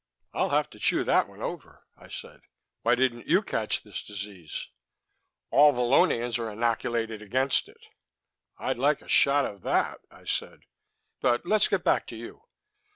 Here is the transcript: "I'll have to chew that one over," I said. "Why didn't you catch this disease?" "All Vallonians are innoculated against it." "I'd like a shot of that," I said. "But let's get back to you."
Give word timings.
"I'll 0.33 0.49
have 0.49 0.67
to 0.71 0.79
chew 0.79 1.03
that 1.03 1.27
one 1.29 1.43
over," 1.43 1.85
I 1.95 2.07
said. 2.07 2.41
"Why 2.81 2.95
didn't 2.95 3.27
you 3.27 3.43
catch 3.43 3.83
this 3.83 4.01
disease?" 4.01 4.69
"All 5.51 5.73
Vallonians 5.73 6.39
are 6.39 6.49
innoculated 6.49 7.21
against 7.21 7.69
it." 7.69 7.85
"I'd 8.57 8.79
like 8.79 9.03
a 9.03 9.07
shot 9.07 9.45
of 9.45 9.61
that," 9.61 9.99
I 10.09 10.23
said. 10.23 10.61
"But 11.19 11.45
let's 11.45 11.67
get 11.67 11.83
back 11.83 12.07
to 12.07 12.15
you." 12.15 12.41